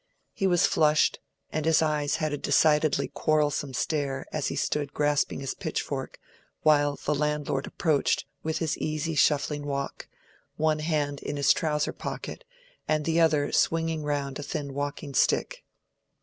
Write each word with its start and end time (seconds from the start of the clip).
He 0.33 0.47
was 0.47 0.65
flushed, 0.65 1.19
and 1.51 1.63
his 1.63 1.83
eyes 1.83 2.15
had 2.15 2.33
a 2.33 2.37
decidedly 2.39 3.07
quarrelsome 3.09 3.75
stare 3.75 4.25
as 4.33 4.47
he 4.47 4.55
stood 4.55 4.87
still 4.87 4.95
grasping 4.95 5.41
his 5.41 5.53
pitchfork, 5.53 6.17
while 6.63 6.95
the 7.05 7.13
landlord 7.13 7.67
approached 7.67 8.25
with 8.41 8.57
his 8.57 8.75
easy 8.79 9.13
shuffling 9.13 9.63
walk, 9.63 10.07
one 10.57 10.79
hand 10.79 11.21
in 11.21 11.37
his 11.37 11.53
trouser 11.53 11.93
pocket 11.93 12.43
and 12.87 13.05
the 13.05 13.21
other 13.21 13.51
swinging 13.51 14.01
round 14.01 14.39
a 14.39 14.41
thin 14.41 14.73
walking 14.73 15.13
stick. 15.13 15.63